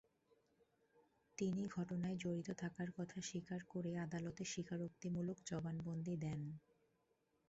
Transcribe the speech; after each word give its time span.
তিনি 1.37 1.63
ঘটনায় 1.75 2.17
জড়িত 2.17 2.49
থাকার 2.61 2.89
কথা 2.97 3.17
স্বীকার 3.21 3.61
করে 3.65 3.91
আদালতে 3.97 4.43
স্বীকারোক্তিমূলক 4.45 5.37
জবানবন্দি 5.45 6.15
দেন। 6.23 6.41